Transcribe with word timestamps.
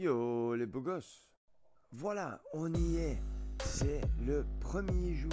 Yo 0.00 0.54
les 0.54 0.64
beaux 0.64 0.80
gosses 0.80 1.26
Voilà, 1.92 2.40
on 2.54 2.72
y 2.72 2.96
est. 2.96 3.18
C'est 3.62 4.00
le 4.26 4.46
premier 4.58 5.14
jour. 5.14 5.30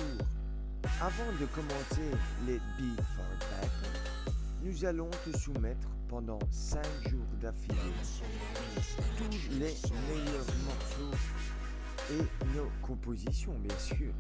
Avant 0.99 1.31
de 1.39 1.45
commencer 1.55 2.11
les 2.45 2.59
Beat 2.77 3.01
for 3.15 3.25
Battle, 3.39 4.35
nous 4.63 4.83
allons 4.83 5.09
te 5.23 5.37
soumettre 5.37 5.87
pendant 6.09 6.39
5 6.51 6.83
jours 7.09 7.25
d'affilée 7.41 7.77
tous 9.17 9.49
les 9.51 9.73
meilleurs 10.09 10.51
morceaux 10.65 11.17
et 12.11 12.57
nos 12.57 12.69
compositions 12.85 13.55
sûr, 13.79 14.11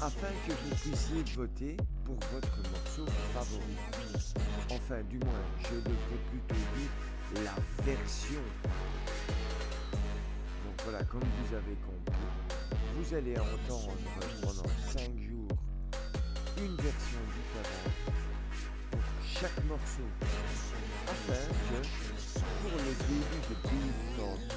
afin 0.00 0.32
que 0.46 0.52
vous 0.52 0.74
puissiez 0.76 1.22
voter 1.36 1.76
pour 2.02 2.16
votre 2.32 2.56
morceau 2.70 3.04
favori. 3.34 3.76
Enfin 4.70 5.02
du 5.02 5.18
moins, 5.18 5.44
je 5.64 5.74
devrais 5.74 6.22
plutôt 6.30 6.54
dire 6.54 7.44
la 7.44 7.84
version 7.84 8.40
voilà, 10.88 11.02
comme 11.06 11.20
vous 11.20 11.52
avez 11.52 11.76
compris, 11.84 12.14
vous 12.94 13.14
allez 13.14 13.36
entendre 13.36 13.90
pendant 14.40 14.70
5 14.86 15.00
jours 15.18 15.48
une 16.58 16.76
version 16.76 17.18
différente 17.34 17.98
pour 18.92 19.00
chaque 19.24 19.64
morceau, 19.64 20.08
afin 21.08 21.42
que 21.66 21.78
pour 22.62 22.76
le 22.78 22.92
début 23.08 23.40
de 23.48 23.54
Beat 23.68 23.98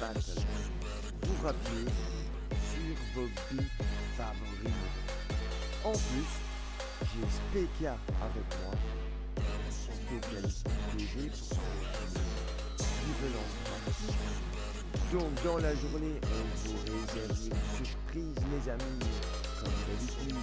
Battle, 0.00 0.46
vous 1.22 1.38
rappelez 1.44 1.90
sur 2.70 2.96
vos 3.16 3.28
beats 3.50 3.74
favoris. 4.16 4.78
En 5.84 5.90
plus, 5.92 6.30
j'ai 7.02 7.26
Spekia 7.66 7.94
avec 8.22 8.48
moi, 8.62 8.74
spécialiste 9.68 10.68
TV 10.96 11.28
pour 11.28 11.58
qui 12.78 13.10
veulent 13.20 13.40
donc 15.12 15.44
dans 15.44 15.58
la 15.58 15.74
journée, 15.74 16.20
on 16.22 16.68
vous 16.68 16.76
réserve 16.84 17.38
une 17.46 17.84
surprise 17.84 18.34
les 18.52 18.70
amis, 18.70 19.10
comme 19.58 19.72
d'habitude. 19.88 20.36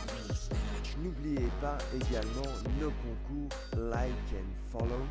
N'oubliez 1.03 1.47
pas 1.61 1.77
également 1.95 2.51
nos 2.81 2.91
concours 2.91 3.49
Like 3.91 4.11
and 4.33 4.71
Follow 4.71 5.05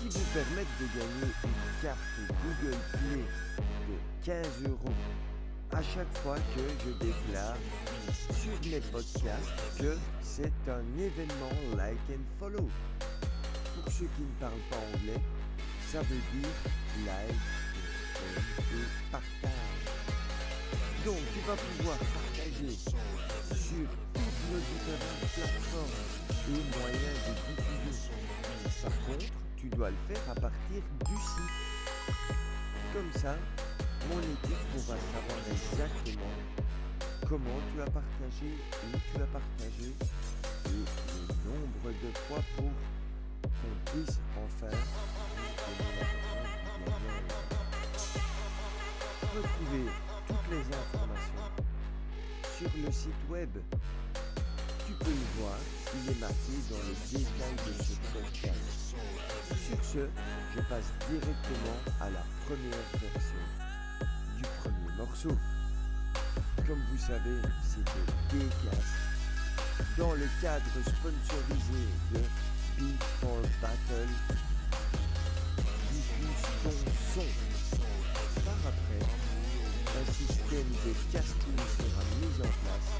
qui 0.00 0.08
vous 0.08 0.24
permettent 0.32 0.66
de 0.80 0.86
gagner 0.98 1.32
une 1.44 1.82
carte 1.82 1.98
Google 2.42 2.76
Play 2.92 3.24
de 3.88 4.24
15 4.24 4.46
euros 4.70 4.94
à 5.72 5.82
chaque 5.82 6.12
fois 6.18 6.36
que 6.36 6.62
je 6.84 6.92
déclare 7.04 7.56
sur 8.32 8.70
mes 8.70 8.80
podcasts 8.80 9.78
que 9.78 9.96
c'est 10.22 10.52
un 10.68 10.98
événement 10.98 11.76
Like 11.76 11.98
and 12.10 12.24
Follow. 12.38 12.68
Pour 13.74 13.92
ceux 13.92 14.08
qui 14.16 14.22
ne 14.22 14.40
parlent 14.40 14.52
pas 14.70 14.76
anglais, 14.94 15.20
ça 15.92 16.00
veut 16.00 16.22
dire 16.32 16.48
like 17.06 17.63
et 18.72 19.10
partage. 19.10 19.50
Donc 21.04 21.18
tu 21.32 21.40
vas 21.46 21.56
pouvoir 21.56 21.98
partager 21.98 22.70
sur 22.70 23.88
toutes 24.14 24.40
nos 24.50 24.62
différentes 24.72 25.28
plateformes 25.34 25.98
et 26.48 26.78
moyens 26.78 27.18
de 27.26 27.32
diffusion. 27.52 28.18
Par 28.82 28.96
contre, 29.06 29.32
tu 29.56 29.68
dois 29.68 29.90
le 29.90 29.96
faire 30.08 30.22
à 30.30 30.34
partir 30.34 30.82
du 31.04 31.14
site. 31.14 31.54
Comme 32.92 33.12
ça, 33.20 33.34
mon 34.10 34.20
équipe 34.20 34.64
pourra 34.72 34.96
savoir 34.96 35.40
exactement 35.50 36.36
comment 37.28 37.60
tu 37.72 37.80
as 37.80 37.90
partagé, 37.90 38.50
où 38.84 38.98
tu 39.12 39.22
as 39.22 39.26
partagé 39.26 39.92
et 40.66 40.70
le 40.70 41.34
nombre 41.50 41.88
de 42.02 42.10
fois 42.28 42.42
pour 42.56 42.70
qu'on 43.42 43.90
puisse 43.90 44.18
enfin 44.36 44.76
retrouver 49.34 49.90
toutes 50.28 50.50
les 50.50 50.62
informations 50.62 51.50
sur 52.56 52.70
le 52.84 52.92
site 52.92 53.22
web. 53.28 53.50
Tu 54.86 54.92
peux 54.92 55.10
le 55.10 55.40
voir, 55.40 55.58
il 55.94 56.10
est 56.10 56.20
marqué 56.20 56.54
dans 56.70 56.82
les 56.86 57.18
détails 57.18 57.58
de 57.66 57.82
ce 57.82 57.94
podcast. 58.12 58.94
Sur 59.48 59.84
ce, 59.84 60.08
je 60.54 60.60
passe 60.62 60.92
directement 61.10 61.78
à 62.00 62.10
la 62.10 62.22
première 62.46 62.84
version 62.92 63.44
du 64.36 64.44
premier 64.62 64.96
morceau. 64.98 65.36
Comme 66.66 66.82
vous 66.92 66.98
savez, 66.98 67.40
c'est 67.62 67.84
de 67.84 68.38
Decast 68.38 69.14
dans 69.98 70.12
le 70.12 70.28
cadre 70.40 70.64
sponsorisé 70.80 71.84
de 72.12 72.20
Beat 72.78 73.02
for 73.20 73.40
Battle. 73.60 74.08
Diffuse 75.90 76.42
ton 76.62 76.70
son 77.14 77.53
système 80.54 80.70
de 80.84 80.92
casting 81.10 81.58
sera 81.78 82.02
mis 82.20 82.36
en 82.38 82.50
place 82.62 82.90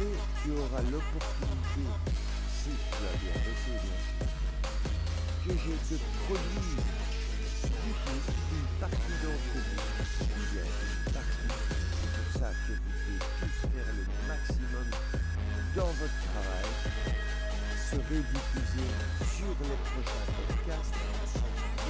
et 0.00 0.14
tu 0.42 0.50
auras 0.50 0.82
l'opportunité, 0.90 1.86
si 2.50 2.70
tu 2.70 2.98
as 2.98 3.16
bien 3.22 3.36
reçu 3.46 3.74
que 5.44 5.52
je 5.52 5.74
te 5.86 5.96
produise 6.26 6.82
du 7.62 7.92
coup 8.02 8.20
une 8.52 8.68
partie 8.80 9.16
d'entre 9.22 9.54
vous. 9.54 9.82
A 10.54 10.64
une 10.64 11.12
partie. 11.12 11.50
C'est 11.94 12.10
pour 12.14 12.30
ça 12.40 12.50
que 12.66 12.72
vous 12.72 12.90
devez 12.90 13.18
tous 13.38 13.56
faire 13.60 13.90
le 13.94 14.04
maximum 14.26 14.88
dans 15.76 15.92
votre 16.00 16.20
travail. 16.32 16.68
Serait 17.90 18.24
diffusé 18.34 18.86
sur 19.36 19.52
les 19.62 19.78
prochains 19.84 20.26
podcasts 20.34 20.98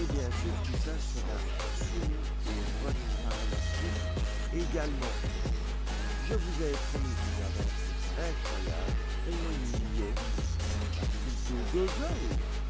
et 0.01 0.07
bien 0.13 0.29
sûr 0.29 0.55
tout 0.65 0.79
ça 0.85 0.95
sera 1.01 1.37
soumis 1.79 2.25
la 2.85 3.57
suite 3.61 4.44
également. 4.55 5.15
Je 6.29 6.35
vous 6.35 6.63
avais 6.63 6.79
promis 6.91 7.15
une 7.27 7.45
aventure 7.45 7.95
incroyable 8.19 8.95
et 9.29 9.35
on 9.35 9.55
y 9.63 10.03
est. 10.03 10.15
C'est 11.47 12.64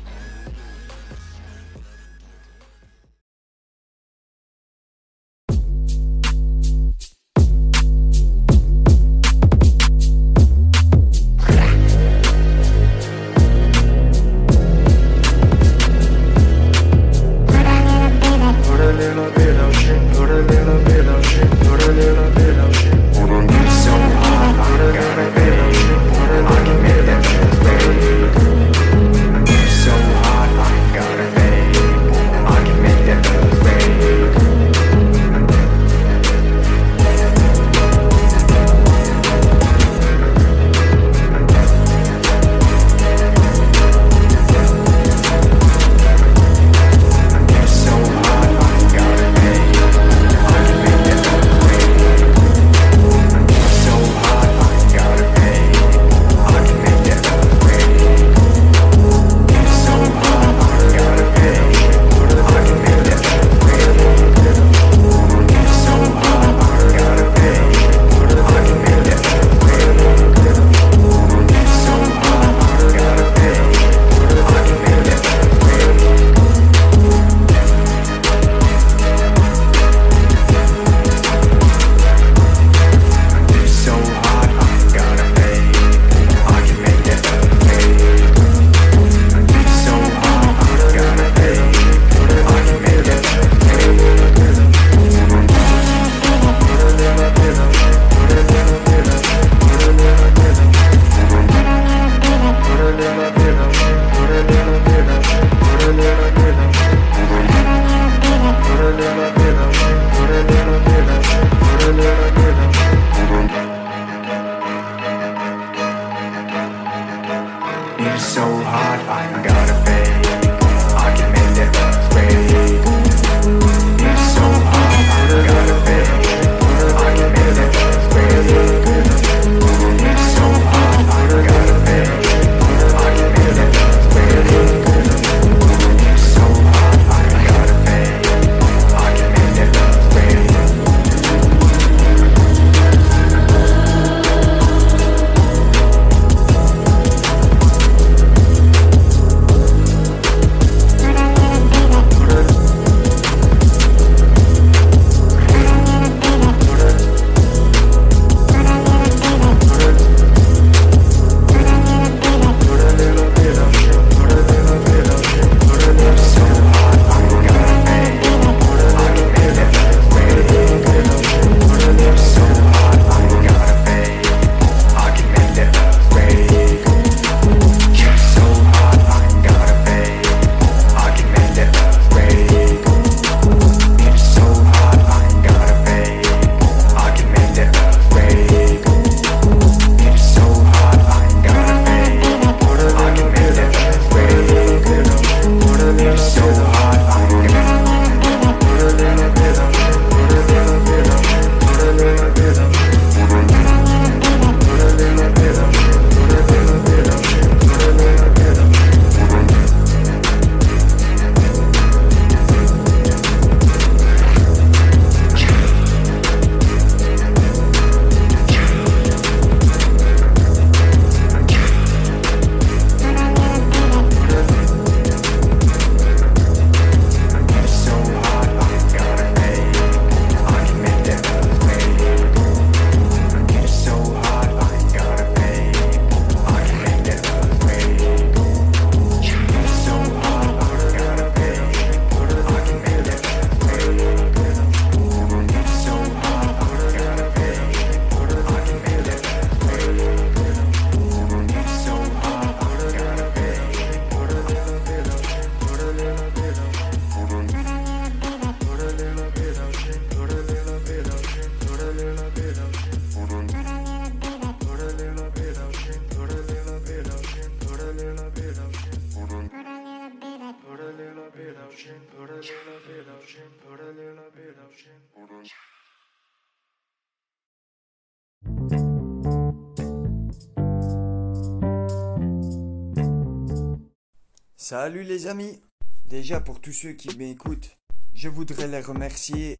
Salut 284.66 285.02
les 285.02 285.26
amis 285.26 285.60
Déjà 286.06 286.40
pour 286.40 286.58
tous 286.58 286.72
ceux 286.72 286.92
qui 286.92 287.14
m'écoutent, 287.18 287.76
je 288.14 288.30
voudrais 288.30 288.66
les 288.66 288.80
remercier 288.80 289.56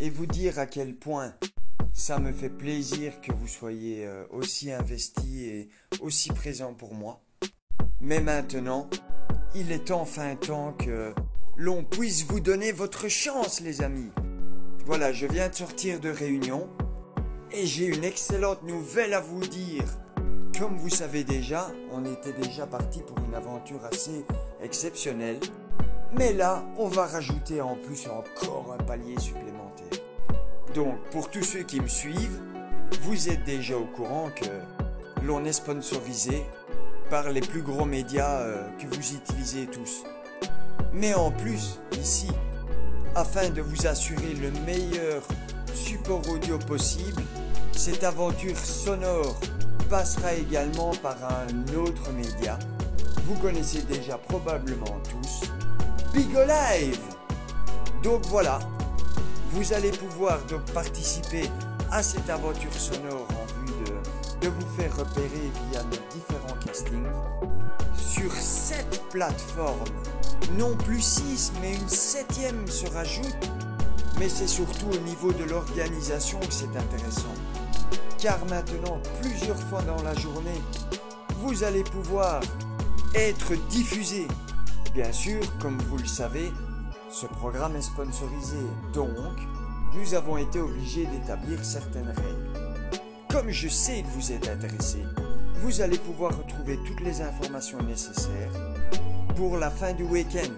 et 0.00 0.08
vous 0.08 0.24
dire 0.24 0.58
à 0.58 0.64
quel 0.64 0.96
point 0.96 1.34
ça 1.92 2.18
me 2.18 2.32
fait 2.32 2.48
plaisir 2.48 3.20
que 3.20 3.30
vous 3.30 3.46
soyez 3.46 4.06
euh, 4.06 4.24
aussi 4.30 4.72
investis 4.72 5.42
et 5.42 5.68
aussi 6.00 6.30
présents 6.30 6.72
pour 6.72 6.94
moi. 6.94 7.20
Mais 8.00 8.20
maintenant, 8.20 8.88
il 9.54 9.70
est 9.70 9.90
enfin 9.90 10.34
temps 10.34 10.72
que 10.72 11.12
l'on 11.58 11.84
puisse 11.84 12.24
vous 12.24 12.40
donner 12.40 12.72
votre 12.72 13.08
chance 13.08 13.60
les 13.60 13.82
amis. 13.82 14.12
Voilà, 14.86 15.12
je 15.12 15.26
viens 15.26 15.50
de 15.50 15.54
sortir 15.54 16.00
de 16.00 16.08
réunion 16.08 16.70
et 17.52 17.66
j'ai 17.66 17.84
une 17.84 18.04
excellente 18.04 18.62
nouvelle 18.62 19.12
à 19.12 19.20
vous 19.20 19.46
dire. 19.46 19.84
Comme 20.58 20.76
vous 20.76 20.88
savez 20.88 21.22
déjà, 21.22 21.70
on 21.92 22.04
était 22.04 22.32
déjà 22.32 22.66
parti 22.66 23.00
pour 23.02 23.16
une 23.24 23.34
aventure 23.36 23.84
assez 23.84 24.24
exceptionnelle. 24.60 25.38
Mais 26.18 26.32
là, 26.32 26.64
on 26.78 26.88
va 26.88 27.06
rajouter 27.06 27.60
en 27.60 27.76
plus 27.76 28.08
encore 28.08 28.74
un 28.74 28.82
palier 28.82 29.16
supplémentaire. 29.20 30.02
Donc, 30.74 30.98
pour 31.12 31.30
tous 31.30 31.44
ceux 31.44 31.62
qui 31.62 31.80
me 31.80 31.86
suivent, 31.86 32.40
vous 33.02 33.28
êtes 33.28 33.44
déjà 33.44 33.76
au 33.76 33.84
courant 33.84 34.30
que 34.34 35.24
l'on 35.24 35.44
est 35.44 35.52
sponsorisé 35.52 36.42
par 37.08 37.30
les 37.30 37.40
plus 37.40 37.62
gros 37.62 37.84
médias 37.84 38.40
euh, 38.40 38.66
que 38.80 38.86
vous 38.88 39.14
utilisez 39.14 39.66
tous. 39.66 40.02
Mais 40.92 41.14
en 41.14 41.30
plus, 41.30 41.78
ici, 41.92 42.32
afin 43.14 43.48
de 43.50 43.62
vous 43.62 43.86
assurer 43.86 44.34
le 44.34 44.50
meilleur 44.66 45.22
support 45.72 46.28
audio 46.28 46.58
possible, 46.58 47.22
cette 47.72 48.02
aventure 48.02 48.58
sonore 48.58 49.38
passera 49.88 50.34
également 50.34 50.90
par 51.02 51.16
un 51.24 51.74
autre 51.74 52.12
média. 52.12 52.58
Vous 53.24 53.34
connaissez 53.36 53.82
déjà 53.82 54.18
probablement 54.18 55.00
tous, 55.10 55.48
Bigolive. 56.12 57.00
Donc 58.02 58.24
voilà, 58.26 58.58
vous 59.52 59.72
allez 59.72 59.90
pouvoir 59.90 60.38
donc 60.46 60.62
participer 60.72 61.50
à 61.90 62.02
cette 62.02 62.28
aventure 62.28 62.72
sonore 62.72 63.26
en 63.30 63.60
vue 63.60 63.72
de, 63.84 64.46
de 64.46 64.52
vous 64.52 64.66
faire 64.76 64.94
repérer 64.96 65.50
via 65.70 65.82
nos 65.84 66.14
différents 66.14 66.58
castings 66.66 67.06
sur 67.96 68.30
cette 68.32 69.02
plateforme. 69.10 69.88
Non 70.58 70.76
plus 70.76 71.00
six, 71.00 71.52
mais 71.60 71.74
une 71.74 71.88
septième 71.88 72.66
se 72.68 72.86
rajoute. 72.90 73.50
Mais 74.18 74.28
c'est 74.28 74.48
surtout 74.48 74.88
au 74.92 74.98
niveau 74.98 75.32
de 75.32 75.44
l'organisation 75.44 76.38
que 76.40 76.52
c'est 76.52 76.76
intéressant 76.76 77.34
car 78.18 78.44
maintenant, 78.46 79.00
plusieurs 79.20 79.58
fois 79.58 79.82
dans 79.82 80.02
la 80.02 80.14
journée, 80.14 80.60
vous 81.40 81.62
allez 81.62 81.84
pouvoir 81.84 82.40
être 83.14 83.54
diffusé. 83.68 84.26
Bien 84.94 85.12
sûr, 85.12 85.40
comme 85.60 85.78
vous 85.88 85.98
le 85.98 86.06
savez, 86.06 86.50
ce 87.10 87.26
programme 87.26 87.76
est 87.76 87.82
sponsorisé, 87.82 88.58
donc 88.92 89.08
nous 89.94 90.14
avons 90.14 90.36
été 90.36 90.60
obligés 90.60 91.06
d'établir 91.06 91.64
certaines 91.64 92.08
règles. 92.08 93.00
Comme 93.30 93.50
je 93.50 93.68
sais 93.68 94.02
que 94.02 94.08
vous 94.08 94.32
êtes 94.32 94.48
intéressé, 94.48 94.98
vous 95.56 95.80
allez 95.80 95.98
pouvoir 95.98 96.36
retrouver 96.36 96.78
toutes 96.86 97.00
les 97.00 97.20
informations 97.20 97.82
nécessaires 97.82 98.52
pour 99.36 99.56
la 99.58 99.70
fin 99.70 99.92
du 99.92 100.02
week-end. 100.02 100.52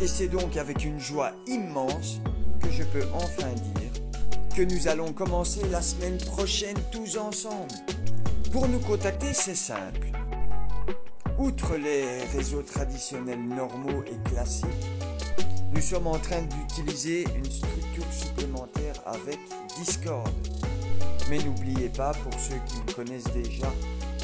Et 0.00 0.06
c'est 0.06 0.28
donc 0.28 0.56
avec 0.56 0.84
une 0.84 0.98
joie 0.98 1.32
immense 1.46 2.20
que 2.60 2.70
je 2.70 2.82
peux 2.84 3.04
enfin 3.14 3.52
dire 3.52 3.83
que 4.54 4.62
nous 4.62 4.86
allons 4.86 5.12
commencer 5.12 5.62
la 5.72 5.82
semaine 5.82 6.16
prochaine 6.18 6.76
tous 6.92 7.16
ensemble. 7.16 7.74
Pour 8.52 8.68
nous 8.68 8.78
contacter, 8.78 9.32
c'est 9.32 9.56
simple. 9.56 10.12
Outre 11.38 11.76
les 11.76 12.22
réseaux 12.36 12.62
traditionnels 12.62 13.42
normaux 13.42 14.04
et 14.06 14.28
classiques, 14.28 14.68
nous 15.74 15.80
sommes 15.80 16.06
en 16.06 16.18
train 16.18 16.42
d'utiliser 16.42 17.24
une 17.36 17.50
structure 17.50 18.12
supplémentaire 18.12 18.94
avec 19.06 19.40
Discord. 19.76 20.30
Mais 21.28 21.38
n'oubliez 21.38 21.88
pas, 21.88 22.12
pour 22.12 22.38
ceux 22.38 22.60
qui 22.66 22.76
me 22.76 22.92
connaissent 22.92 23.32
déjà, 23.34 23.72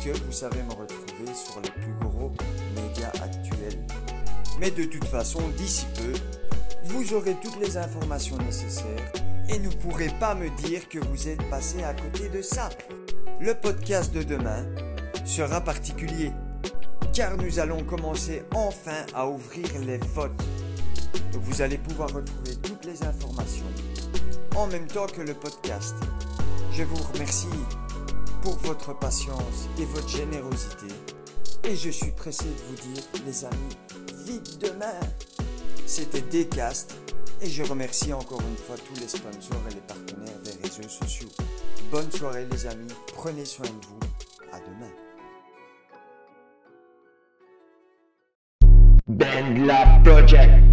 que 0.04 0.16
vous 0.16 0.32
savez 0.32 0.62
me 0.62 0.70
retrouver 0.70 1.34
sur 1.34 1.60
les 1.60 1.70
plus 1.70 2.08
gros 2.08 2.30
médias 2.76 3.12
actuels. 3.20 3.84
Mais 4.60 4.70
de 4.70 4.84
toute 4.84 5.06
façon, 5.06 5.40
d'ici 5.56 5.86
peu, 5.96 6.12
vous 6.84 7.14
aurez 7.14 7.34
toutes 7.42 7.60
les 7.60 7.76
informations 7.76 8.36
nécessaires 8.38 9.12
et 9.52 9.58
ne 9.58 9.68
pourrez 9.68 10.08
pas 10.20 10.34
me 10.34 10.48
dire 10.62 10.88
que 10.88 10.98
vous 10.98 11.28
êtes 11.28 11.42
passé 11.50 11.82
à 11.82 11.94
côté 11.94 12.28
de 12.28 12.42
ça. 12.42 12.68
Le 13.40 13.54
podcast 13.54 14.12
de 14.14 14.22
demain 14.22 14.64
sera 15.24 15.60
particulier 15.60 16.32
car 17.12 17.36
nous 17.36 17.58
allons 17.58 17.82
commencer 17.84 18.44
enfin 18.54 19.04
à 19.14 19.26
ouvrir 19.26 19.66
les 19.84 19.98
votes. 20.14 20.30
vous 21.32 21.62
allez 21.62 21.78
pouvoir 21.78 22.12
retrouver 22.12 22.54
toutes 22.62 22.84
les 22.84 23.02
informations 23.02 23.64
en 24.56 24.66
même 24.68 24.86
temps 24.86 25.06
que 25.06 25.22
le 25.22 25.34
podcast. 25.34 25.94
Je 26.72 26.84
vous 26.84 27.02
remercie 27.12 27.46
pour 28.42 28.56
votre 28.58 28.96
patience 28.98 29.68
et 29.78 29.84
votre 29.86 30.08
générosité. 30.08 30.86
Et 31.64 31.76
je 31.76 31.90
suis 31.90 32.12
pressé 32.12 32.44
de 32.44 32.62
vous 32.68 32.92
dire, 32.92 33.02
les 33.26 33.44
amis, 33.44 33.76
vite 34.26 34.58
demain. 34.60 34.98
C'était 35.86 36.22
Decast 36.22 36.94
et 37.42 37.48
je 37.48 37.62
remercie 37.62 38.12
encore 38.12 38.40
une 38.40 38.56
fois 38.56 38.76
tous 38.76 39.00
les 39.00 39.08
sponsors 39.08 39.62
et 39.70 39.74
les 39.74 39.80
partenaires 39.80 40.38
des 40.44 40.52
réseaux 40.62 40.88
sociaux. 40.88 41.28
Bonne 41.90 42.10
soirée 42.10 42.46
les 42.50 42.66
amis, 42.66 42.92
prenez 43.14 43.44
soin 43.44 43.66
de 43.66 43.86
vous, 43.86 43.98
à 44.52 44.60
demain. 44.60 44.90
Project 50.04 50.69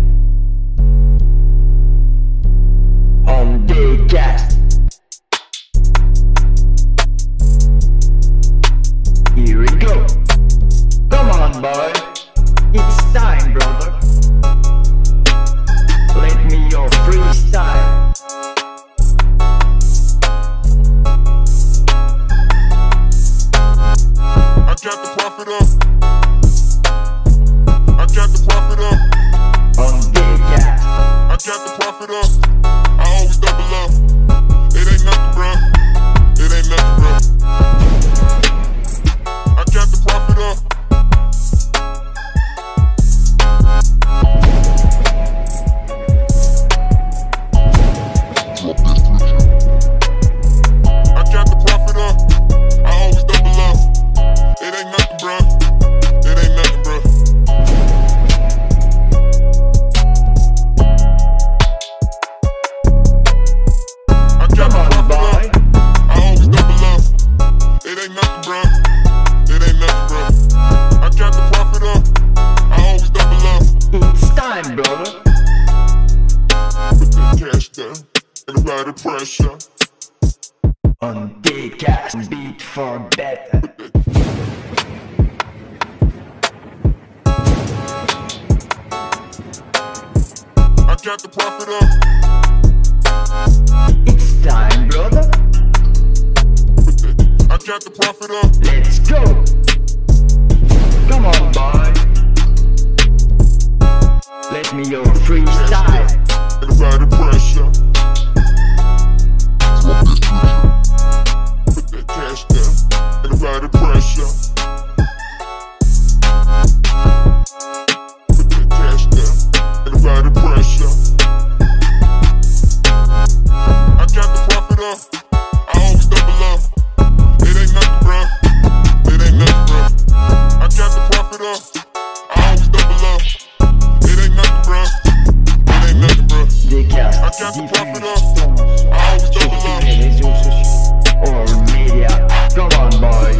count 137.65 137.93
the 137.93 137.99
diffuse 137.99 137.99
profit 137.99 138.03
sons 138.03 138.39
up. 138.39 138.93
I 138.93 139.07
always 139.07 139.29
double 139.29 139.55
up. 139.67 139.83
les 139.83 139.95
réseaux 140.03 140.35
sociaux. 140.43 140.93
All 141.25 141.47
media, 141.73 142.27
come 142.55 142.69
on 142.79 142.91
boy, 143.01 143.33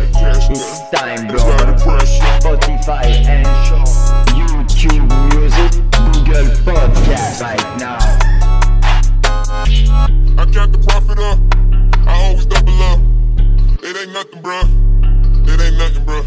it's 0.50 0.90
time 0.92 1.26
It's 1.30 1.44
not 1.46 1.58
bro. 1.58 1.66
the 1.66 1.76
pressure. 1.84 2.32
Spotify 2.42 3.06
and 3.28 3.48
YouTube 4.38 5.08
Music, 5.34 5.72
Google 5.92 6.50
Podcast 6.66 7.42
right 7.42 7.68
now. 7.80 7.98
I 10.40 10.46
count 10.52 10.72
the 10.74 10.80
profit 10.88 11.20
up. 11.20 11.40
I 12.08 12.10
always 12.28 12.46
double 12.46 12.82
up. 12.84 13.00
It 13.84 13.96
ain't 13.98 14.14
nothing, 14.14 14.42
bruh. 14.42 14.68
It 15.48 15.60
ain't 15.62 15.78
nothing, 15.78 16.06
bruh. 16.06 16.26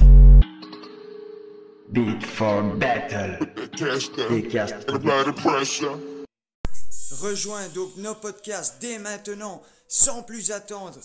Beat 1.92 2.22
for 2.24 2.62
battle. 2.62 3.46
That 3.56 3.72
cash 3.76 4.08
down. 4.10 4.28
Décasse. 4.28 4.72
And 4.86 4.96
apply 4.96 5.22
the 5.24 5.32
pressure. 5.32 6.19
Rejoins 7.10 7.68
donc 7.68 7.96
nos 7.96 8.14
podcasts 8.14 8.76
dès 8.80 8.98
maintenant, 8.98 9.60
sans 9.88 10.22
plus 10.22 10.52
attendre. 10.52 10.98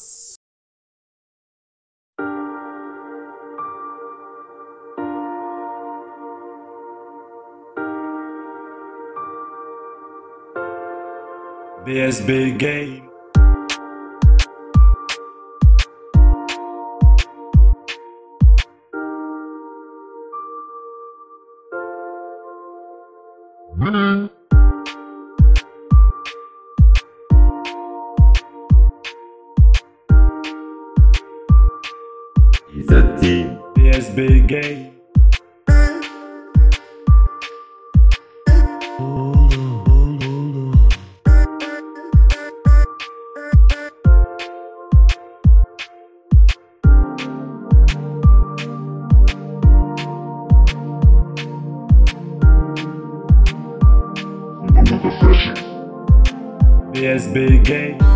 BSB 56.94 57.64
Game. 57.64 58.15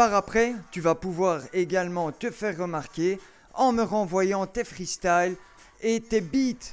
Par 0.00 0.14
après, 0.14 0.54
tu 0.70 0.80
vas 0.80 0.94
pouvoir 0.94 1.42
également 1.52 2.10
te 2.10 2.30
faire 2.30 2.56
remarquer 2.56 3.20
en 3.52 3.72
me 3.72 3.82
renvoyant 3.82 4.46
tes 4.46 4.64
freestyles 4.64 5.36
et 5.82 6.00
tes 6.00 6.22
beats. 6.22 6.72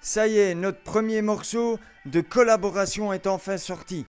Ça 0.00 0.26
y 0.26 0.38
est, 0.38 0.54
notre 0.54 0.82
premier 0.82 1.20
morceau 1.20 1.78
de 2.06 2.22
collaboration 2.22 3.12
est 3.12 3.26
enfin 3.26 3.58
sorti. 3.58 4.06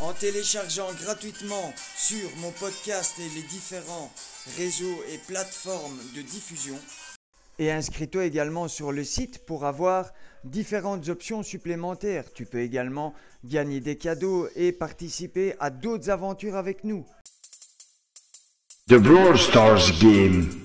En 0.00 0.12
téléchargeant 0.12 0.92
gratuitement 1.04 1.72
sur 1.96 2.36
mon 2.38 2.50
podcast 2.50 3.14
et 3.20 3.28
les 3.36 3.46
différents 3.46 4.10
réseaux 4.56 5.00
et 5.12 5.18
plateformes 5.28 6.00
de 6.16 6.22
diffusion. 6.22 6.76
Et 7.60 7.70
inscris-toi 7.70 8.24
également 8.24 8.66
sur 8.66 8.90
le 8.90 9.04
site 9.04 9.46
pour 9.46 9.66
avoir 9.66 10.10
différentes 10.42 11.08
options 11.08 11.44
supplémentaires. 11.44 12.32
Tu 12.32 12.44
peux 12.44 12.58
également 12.58 13.14
gagner 13.44 13.78
des 13.78 13.96
cadeaux 13.96 14.48
et 14.56 14.72
participer 14.72 15.54
à 15.60 15.70
d'autres 15.70 16.10
aventures 16.10 16.56
avec 16.56 16.82
nous. 16.82 17.06
The 18.86 18.98
Brawl 18.98 19.38
Stars 19.38 19.98
game. 19.98 20.60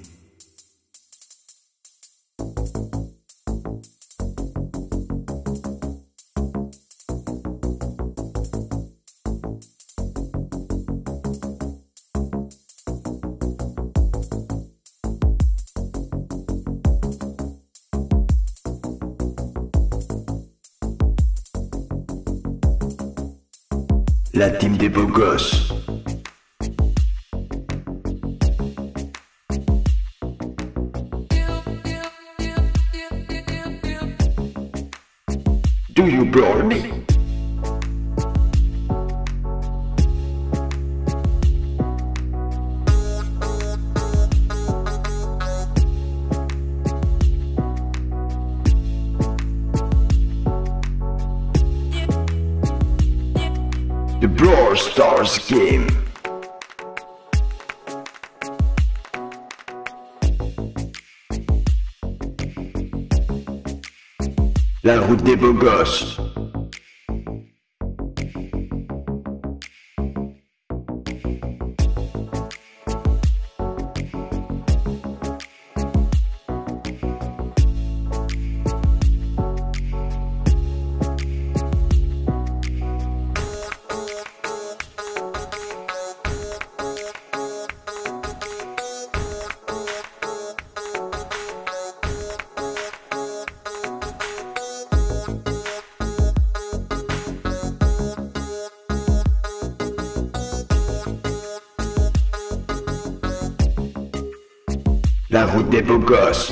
La 24.34 24.50
team 24.52 24.76
des 24.76 24.90
beaux 24.90 25.08
gosses. 25.08 25.79
Do 36.30 36.40
you 36.40 36.46
brawl 36.46 36.64
me? 36.64 36.78
The 54.20 54.28
Brawl 54.28 54.76
Stars 54.76 55.40
game. 55.48 56.09
La 64.82 65.02
route 65.02 65.22
des 65.24 65.36
beaux 65.36 65.54
gosses. 65.54 66.18
La 105.90 105.96
route 105.96 106.06
des 106.06 106.06
beaux 106.06 106.16
gosses. 106.16 106.52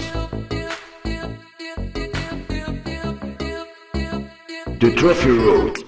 The 4.80 4.96
Trophy 4.96 5.32
Road. 5.32 5.84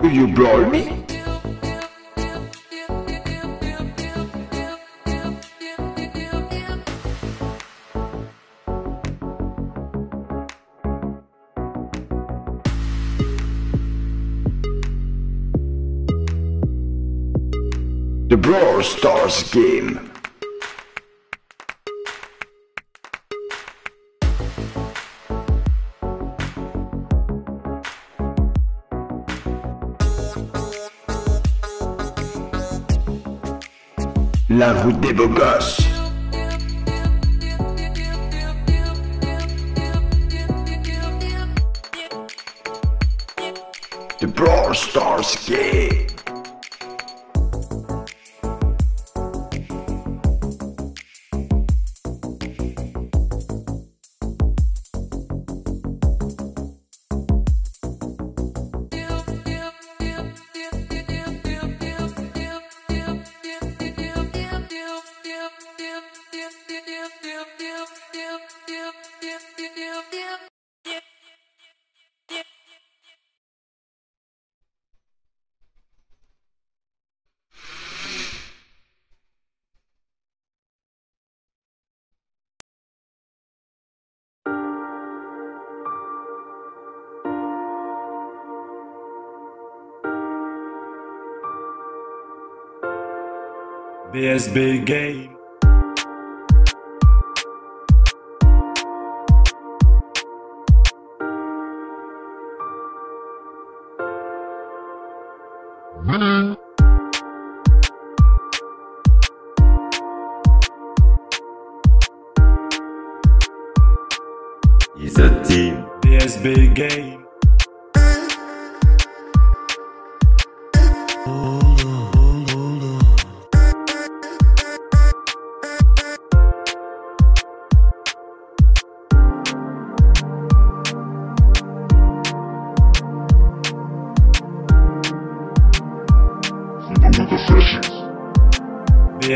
Will 0.00 0.12
you 0.12 0.26
brawl 0.28 0.66
me? 0.66 0.93
Brawl 18.44 18.82
Stars 18.82 19.50
game. 19.52 20.10
La 34.50 34.74
route 34.74 35.00
des 35.00 35.14
beaux 35.14 35.26
gosses. 35.28 35.80
The 44.20 44.26
Brawl 44.26 44.74
Stars 44.74 45.34
game. 45.46 46.13
BSB 94.24 94.86
Game. 94.86 95.23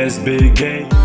BSB 0.09 0.55
Game. 0.55 0.97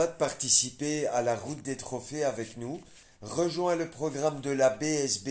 Pas 0.00 0.06
de 0.06 0.12
participer 0.12 1.06
à 1.08 1.20
la 1.20 1.36
route 1.36 1.60
des 1.60 1.76
trophées 1.76 2.24
avec 2.24 2.56
nous. 2.56 2.80
Rejoins 3.20 3.76
le 3.76 3.86
programme 3.86 4.40
de 4.40 4.50
la 4.50 4.70
BSB 4.70 5.28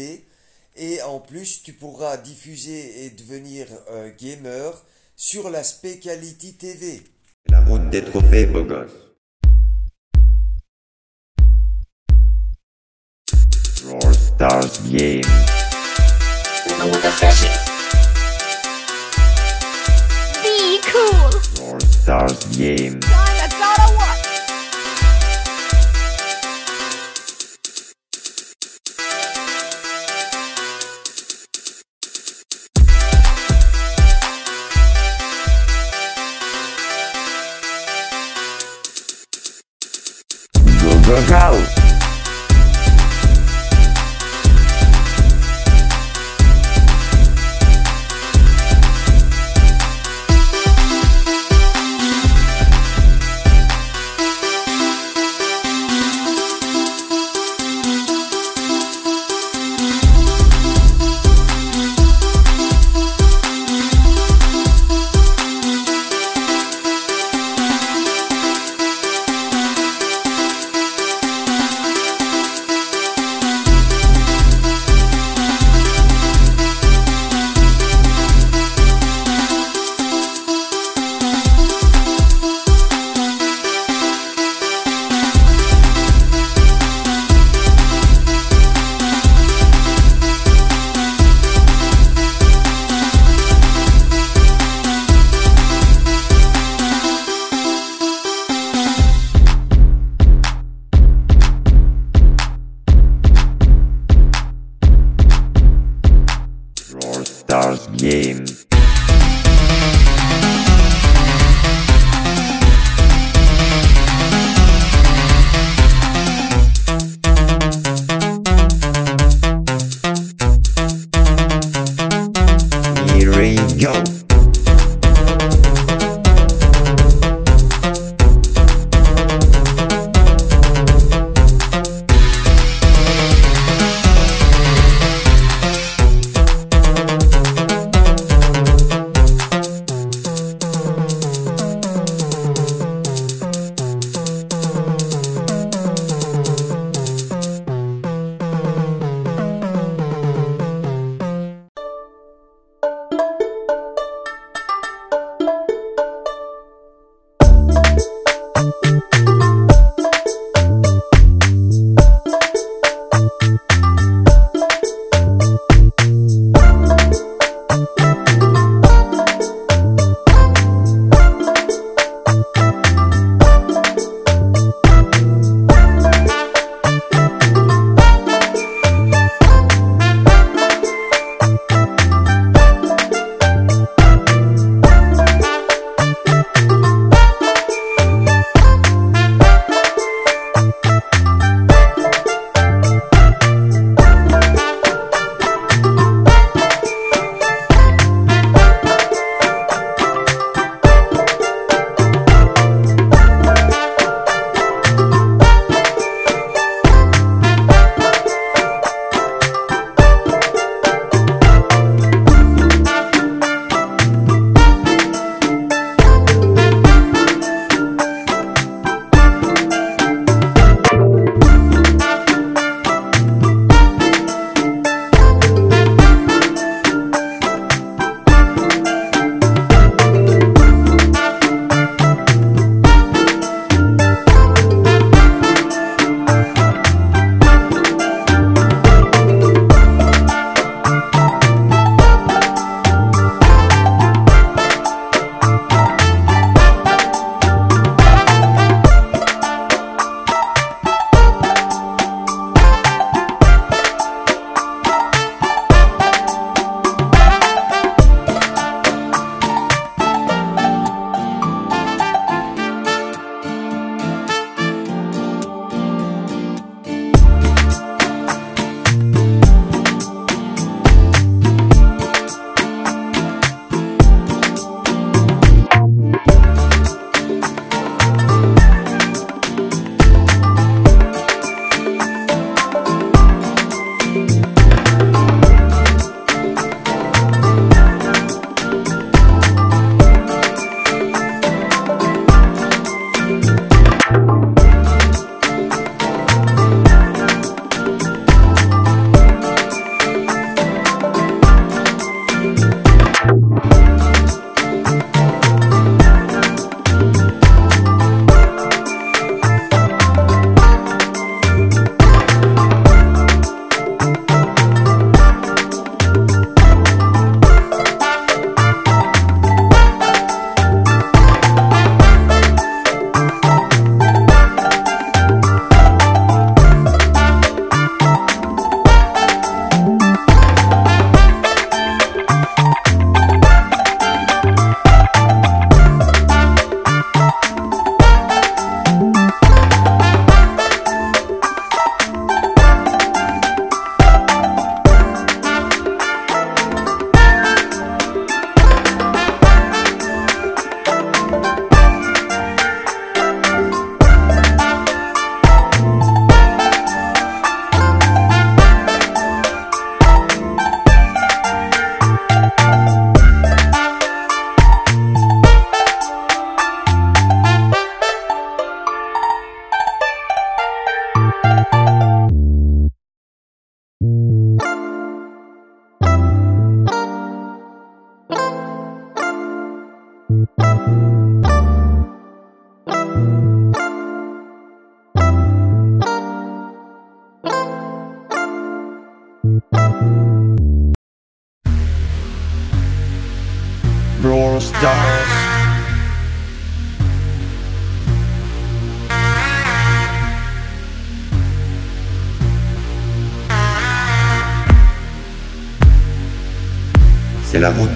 et 0.75 1.01
en 1.01 1.19
plus 1.19 1.63
tu 1.63 1.73
pourras 1.73 2.17
diffuser 2.17 3.03
et 3.03 3.09
devenir 3.09 3.65
euh, 3.89 4.11
gamer 4.19 4.79
sur 5.15 5.49
la 5.49 5.63
Specality 5.63 6.53
TV. 6.53 7.01
La 7.47 7.61
route 7.65 7.89
des 7.89 8.03
trophées, 8.03 8.45
beau 8.45 8.63
gosse. 8.63 8.91
Roll 13.87 14.13
Stars 14.13 14.83
Game. 14.91 15.21
Be 20.43 20.79
cool. 20.91 21.31
Roll 21.59 21.81
Stars 21.81 22.55
Game. 22.55 22.99
Go, 41.29 41.78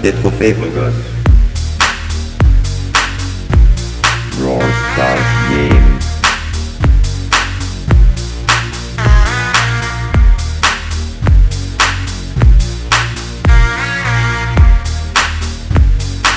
C'est 0.03 0.11
la 0.11 0.17
route 0.19 0.25
des 0.25 0.29
trophées, 0.29 0.53
beau 0.53 0.67
gosse. 0.67 0.93
Brawl 4.37 4.61
Stars 4.93 5.17
Game. 5.49 5.99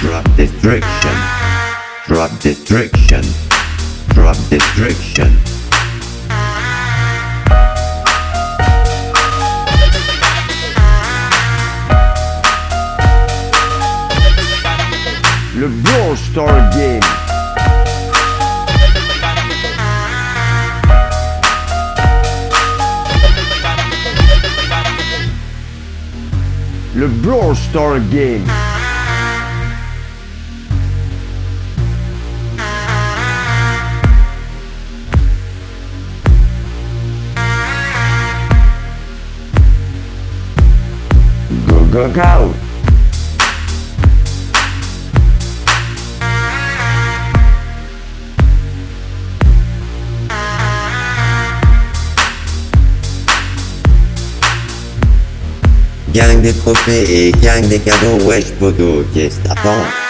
Drop 0.03 0.37
destruction. 0.37 1.11
Drop 2.09 2.31
destruction. 2.41 3.21
Drop 4.15 4.37
destruction. 4.51 5.56
Le 15.67 15.73
Brawl 15.83 16.17
Star 16.17 16.71
Game. 16.77 17.01
Le 26.95 27.09
Brawl 27.09 27.57
Star 27.57 27.99
Game. 28.13 28.45
Go 41.67 41.85
go 41.87 42.13
go. 42.13 42.66
Gang 56.17 56.41
des 56.41 56.55
trophées 56.55 57.27
et 57.29 57.33
gang 57.43 57.61
des 57.69 57.79
cadeaux, 57.79 58.25
wesh 58.25 58.47
podo, 58.59 59.05
qu'est-ce 59.13 59.37
que 59.37 59.49
t'attends 59.49 60.06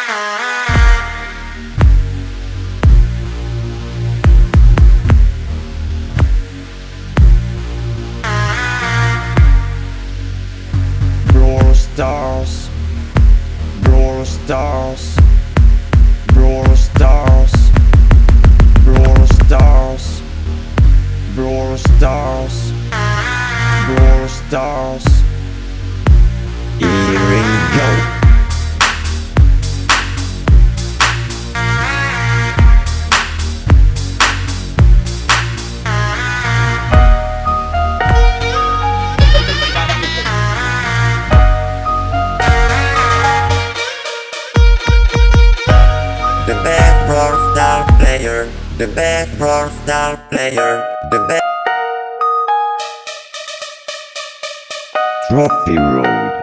Happy 55.36 55.76
Road. 55.76 56.35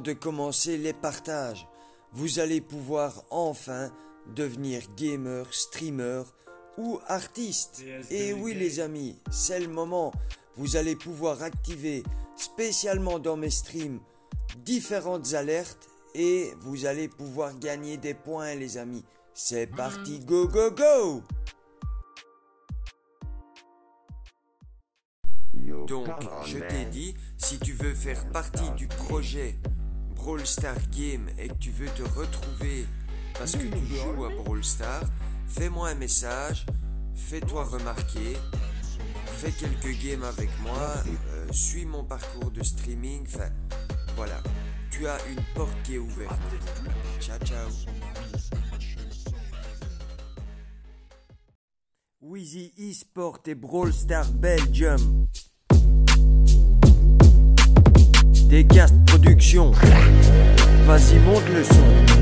de 0.00 0.12
commencer 0.12 0.76
les 0.76 0.92
partages. 0.92 1.66
Vous 2.12 2.38
allez 2.38 2.60
pouvoir 2.60 3.24
enfin 3.30 3.90
devenir 4.34 4.82
gamer, 4.96 5.46
streamer 5.52 6.22
ou 6.76 6.98
artiste. 7.06 7.82
Et 8.10 8.32
oui 8.32 8.54
les 8.54 8.80
amis, 8.80 9.16
c'est 9.30 9.60
le 9.60 9.68
moment. 9.68 10.12
Vous 10.56 10.76
allez 10.76 10.96
pouvoir 10.96 11.42
activer 11.42 12.02
spécialement 12.36 13.18
dans 13.18 13.36
mes 13.36 13.50
streams 13.50 14.00
différentes 14.64 15.34
alertes 15.34 15.88
et 16.14 16.50
vous 16.60 16.86
allez 16.86 17.08
pouvoir 17.08 17.58
gagner 17.58 17.96
des 17.96 18.14
points 18.14 18.54
les 18.54 18.78
amis. 18.78 19.04
C'est 19.34 19.70
mm. 19.70 19.76
parti, 19.76 20.18
go 20.20 20.48
go 20.48 20.70
go 20.70 21.22
Donc, 25.86 26.08
je 26.46 26.58
t'ai 26.58 26.84
dit, 26.84 27.14
si 27.36 27.58
tu 27.58 27.72
veux 27.72 27.94
faire 27.94 28.28
partie 28.30 28.70
du 28.76 28.86
projet 28.86 29.56
Brawl 30.20 30.46
Star 30.46 30.76
Game 30.94 31.30
et 31.38 31.48
que 31.48 31.54
tu 31.54 31.70
veux 31.70 31.88
te 31.88 32.02
retrouver 32.02 32.86
parce 33.38 33.52
que 33.52 33.62
tu 33.62 33.86
joues 33.86 34.24
à 34.26 34.28
Brawl 34.28 34.62
Star, 34.62 35.02
fais-moi 35.48 35.88
un 35.88 35.94
message, 35.94 36.66
fais-toi 37.14 37.64
remarquer, 37.64 38.36
fais 39.26 39.50
quelques 39.50 39.98
games 39.98 40.22
avec 40.22 40.50
moi, 40.60 40.94
euh, 41.30 41.46
suis 41.50 41.86
mon 41.86 42.04
parcours 42.04 42.50
de 42.50 42.62
streaming, 42.62 43.26
voilà, 44.14 44.42
tu 44.90 45.06
as 45.06 45.16
une 45.26 45.42
porte 45.54 45.74
qui 45.84 45.94
est 45.94 45.98
ouverte. 45.98 46.38
Ciao 47.18 47.38
ciao. 47.38 47.68
Wheezy 52.20 52.74
eSport 52.76 53.38
et 53.46 53.54
Brawl 53.54 53.90
Belgium 54.34 55.28
des 58.50 58.64
castes 58.64 58.96
production. 59.06 59.70
Vas-y, 60.86 61.18
monte 61.20 61.48
le 61.54 61.62
son. 61.62 62.20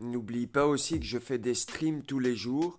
N'oublie 0.00 0.46
pas 0.46 0.66
aussi 0.66 1.00
que 1.00 1.06
je 1.06 1.18
fais 1.18 1.38
des 1.38 1.54
streams 1.54 2.02
tous 2.02 2.20
les 2.20 2.36
jours 2.36 2.78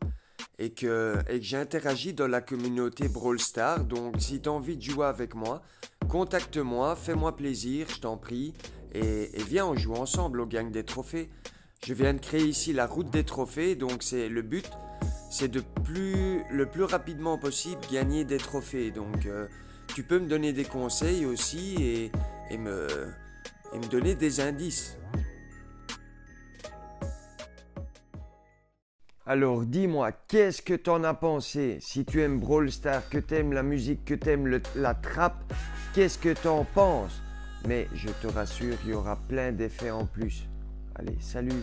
et 0.57 0.69
que, 0.69 1.17
j'interagis 1.41 2.13
dans 2.13 2.27
la 2.27 2.39
communauté 2.39 3.09
Brawl 3.09 3.39
Stars. 3.39 3.83
Donc 3.83 4.15
si 4.19 4.41
tu 4.41 4.47
as 4.47 4.51
envie 4.53 4.77
de 4.77 4.81
jouer 4.81 5.05
avec 5.05 5.35
moi, 5.35 5.61
contacte-moi, 6.07 6.95
fais-moi 6.95 7.35
plaisir, 7.35 7.87
je 7.89 7.99
t'en 7.99 8.17
prie. 8.17 8.53
Et, 8.93 9.31
viens, 9.47 9.65
on 9.65 9.75
joue 9.75 9.93
ensemble 9.93 10.39
au 10.39 10.45
gang 10.45 10.71
des 10.71 10.85
trophées. 10.85 11.29
Je 11.85 11.93
viens 11.93 12.13
de 12.13 12.19
créer 12.19 12.45
ici 12.45 12.71
la 12.71 12.87
route 12.87 13.09
des 13.09 13.23
trophées, 13.23 13.75
donc 13.75 14.03
c'est 14.03 14.27
le 14.27 14.41
but, 14.41 14.69
c'est 15.31 15.47
de 15.47 15.63
plus, 15.83 16.43
le 16.51 16.65
plus 16.65 16.83
rapidement 16.83 17.37
possible 17.37 17.81
gagner 17.91 18.25
des 18.25 18.37
trophées. 18.37 18.91
Donc 18.91 19.25
euh, 19.25 19.47
tu 19.87 20.03
peux 20.03 20.19
me 20.19 20.27
donner 20.27 20.53
des 20.53 20.65
conseils 20.65 21.25
aussi 21.25 22.11
et 22.49 22.57
me 22.57 22.87
donner 23.89 24.15
des 24.15 24.39
indices. 24.39 24.97
Alors 29.29 29.63
dis-moi, 29.63 30.11
qu'est-ce 30.11 30.63
que 30.63 30.73
t'en 30.73 31.03
as 31.03 31.13
pensé? 31.13 31.77
Si 31.81 32.03
tu 32.03 32.19
aimes 32.19 32.39
Brawl 32.39 32.71
Stars, 32.71 33.07
que 33.09 33.19
t'aimes 33.19 33.53
la 33.53 33.61
musique, 33.61 34.03
que 34.03 34.15
t'aimes 34.15 34.59
la 34.73 34.95
trappe, 34.95 35.53
qu'est-ce 35.93 36.17
que 36.17 36.33
t'en 36.33 36.65
penses? 36.65 37.21
Mais 37.67 37.87
je 37.93 38.09
te 38.09 38.25
rassure, 38.25 38.75
il 38.85 38.89
y 38.89 38.93
aura 38.93 39.17
plein 39.27 39.51
d'effets 39.51 39.91
en 39.91 40.07
plus. 40.07 40.45
Allez, 40.95 41.15
salut 41.21 41.61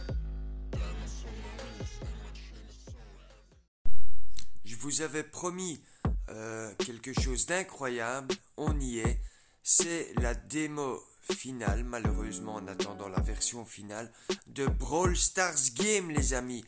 Je 4.65 4.77
vous 4.77 5.03
avais 5.03 5.25
promis 5.25 5.81
euh, 6.29 6.71
quelque 6.79 7.21
chose 7.21 7.47
d'incroyable, 7.47 8.33
on 8.57 8.79
y 8.79 9.01
est. 9.01 9.19
C'est 9.65 10.13
la 10.21 10.37
démo 10.37 11.03
finale, 11.35 11.83
malheureusement 11.83 12.55
en 12.55 12.69
attendant 12.69 13.09
la 13.09 13.21
version 13.23 13.65
finale 13.65 14.13
de 14.47 14.67
Brawl 14.67 15.17
Stars 15.17 15.73
Game, 15.75 16.13
les 16.13 16.33
amis. 16.33 16.65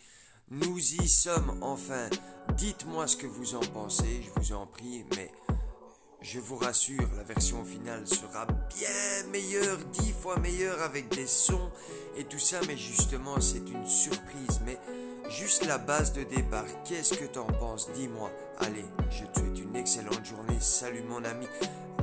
Nous 0.51 0.79
y 0.79 1.09
sommes 1.09 1.59
enfin. 1.61 2.09
Dites-moi 2.57 3.07
ce 3.07 3.17
que 3.17 3.27
vous 3.27 3.55
en 3.55 3.61
pensez, 3.61 4.23
je 4.23 4.41
vous 4.41 4.53
en 4.55 4.67
prie, 4.67 5.05
mais 5.15 5.31
je 6.23 6.41
vous 6.41 6.57
rassure, 6.57 7.07
la 7.17 7.23
version 7.23 7.63
finale 7.67 8.07
sera 8.09 8.47
bien 8.47 9.31
meilleure, 9.31 9.77
dix 9.93 10.13
fois 10.13 10.39
meilleure 10.39 10.81
avec 10.81 11.11
des 11.11 11.27
sons 11.27 11.71
et 12.17 12.25
tout 12.25 12.39
ça, 12.39 12.61
mais 12.67 12.79
justement 12.79 13.39
c'est 13.41 13.59
une 13.59 13.87
surprise. 13.87 14.61
Mais 14.65 14.79
juste 15.29 15.67
la 15.67 15.77
base 15.77 16.15
de 16.15 16.25
départ, 16.25 16.65
qu'est-ce 16.83 17.13
que 17.13 17.27
t'en 17.27 17.47
penses? 17.47 17.91
Dis-moi. 17.93 18.31
Allez, 18.61 18.87
je 19.11 19.25
te 19.27 19.41
souhaite 19.41 19.59
une 19.59 19.77
excellente 19.77 20.25
journée. 20.25 20.59
Salut 20.61 21.03
mon 21.03 21.23
ami. 21.25 21.47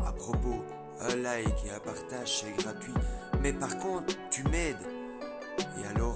À 0.05 0.11
propos, 0.11 0.63
un 1.01 1.15
like 1.15 1.65
et 1.65 1.71
un 1.71 1.79
partage 1.79 2.41
c'est 2.41 2.63
gratuit. 2.63 2.93
Mais 3.41 3.53
par 3.53 3.75
contre, 3.79 4.15
tu 4.29 4.43
m'aides. 4.43 4.77
Et 5.81 5.87
alors, 5.87 6.15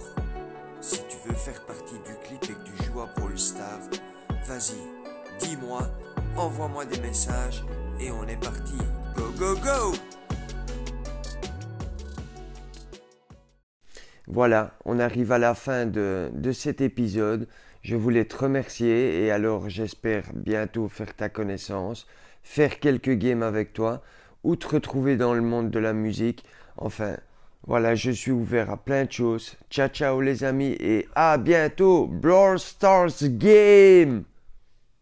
si 0.82 1.02
tu 1.08 1.18
veux 1.28 1.36
faire 1.36 1.66
partie 1.66 1.96
du 2.06 2.16
clip 2.24 2.44
et 2.44 2.54
que 2.54 2.70
tu 2.70 2.84
joues 2.84 3.02
à 3.02 3.08
Brawl 3.18 3.34
vas-y, 4.48 4.80
dis-moi, 5.40 5.90
envoie-moi 6.36 6.86
des 6.86 7.00
messages 7.02 7.64
et 8.00 8.12
on 8.12 8.24
est 8.28 8.40
parti. 8.40 8.78
Go 9.16 9.32
go 9.38 9.56
go 9.56 9.94
Voilà, 14.28 14.78
on 14.86 15.00
arrive 15.00 15.32
à 15.32 15.40
la 15.40 15.56
fin 15.56 15.86
de, 15.86 16.30
de 16.34 16.52
cet 16.52 16.82
épisode. 16.82 17.48
Je 17.82 17.96
voulais 17.96 18.26
te 18.26 18.38
remercier 18.38 19.24
et 19.24 19.32
alors 19.32 19.70
j'espère 19.70 20.24
bientôt 20.34 20.88
faire 20.88 21.16
ta 21.16 21.30
connaissance, 21.30 22.08
faire 22.44 22.80
quelques 22.80 23.14
games 23.14 23.44
avec 23.44 23.74
toi 23.74 24.02
ou 24.44 24.56
te 24.56 24.68
retrouver 24.68 25.18
dans 25.18 25.34
le 25.34 25.42
monde 25.42 25.72
de 25.72 25.80
la 25.80 25.94
musique. 25.94 26.44
Enfin, 26.78 27.18
voilà, 27.68 27.94
je 27.94 28.12
suis 28.12 28.32
ouvert 28.32 28.70
à 28.70 28.78
plein 28.78 29.06
de 29.06 29.12
choses. 29.12 29.56
Ciao 29.70 29.88
ciao 29.90 30.22
les 30.22 30.44
amis 30.44 30.76
et 30.80 31.08
à 31.16 31.38
bientôt. 31.38 32.08
Brawl 32.08 32.60
Stars 32.60 33.22
Game 33.22 34.24